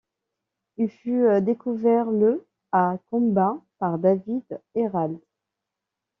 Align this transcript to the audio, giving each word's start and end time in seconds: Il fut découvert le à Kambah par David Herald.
Il 0.77 0.89
fut 0.89 1.27
découvert 1.43 2.09
le 2.09 2.43
à 2.71 2.97
Kambah 3.11 3.61
par 3.77 3.99
David 3.99 4.41
Herald. 4.73 5.19